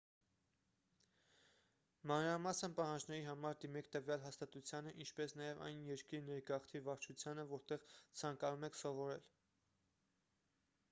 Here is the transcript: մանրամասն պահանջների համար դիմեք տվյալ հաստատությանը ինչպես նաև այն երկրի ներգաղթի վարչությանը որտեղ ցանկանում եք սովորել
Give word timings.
մանրամասն 2.11 2.71
պահանջների 2.79 3.25
համար 3.25 3.59
դիմեք 3.65 3.89
տվյալ 3.95 4.23
հաստատությանը 4.23 4.93
ինչպես 5.05 5.35
նաև 5.41 5.61
այն 5.65 5.83
երկրի 5.89 6.21
ներգաղթի 6.29 6.81
վարչությանը 6.87 7.43
որտեղ 7.51 7.85
ցանկանում 8.23 8.65
եք 8.69 8.79
սովորել 8.81 9.29